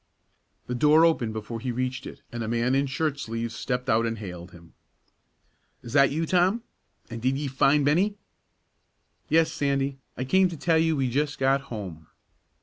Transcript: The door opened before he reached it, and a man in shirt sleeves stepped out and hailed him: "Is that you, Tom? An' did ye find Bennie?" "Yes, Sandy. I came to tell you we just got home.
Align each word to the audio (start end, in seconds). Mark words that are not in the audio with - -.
The 0.65 0.73
door 0.73 1.05
opened 1.05 1.31
before 1.33 1.59
he 1.59 1.71
reached 1.71 2.07
it, 2.07 2.23
and 2.31 2.41
a 2.43 2.47
man 2.47 2.73
in 2.73 2.87
shirt 2.87 3.19
sleeves 3.19 3.53
stepped 3.53 3.87
out 3.87 4.07
and 4.07 4.17
hailed 4.17 4.49
him: 4.49 4.73
"Is 5.83 5.93
that 5.93 6.09
you, 6.11 6.25
Tom? 6.25 6.63
An' 7.11 7.19
did 7.19 7.37
ye 7.37 7.45
find 7.47 7.85
Bennie?" 7.85 8.15
"Yes, 9.29 9.51
Sandy. 9.51 9.99
I 10.17 10.23
came 10.23 10.49
to 10.49 10.57
tell 10.57 10.79
you 10.79 10.95
we 10.95 11.07
just 11.07 11.37
got 11.37 11.61
home. 11.69 12.07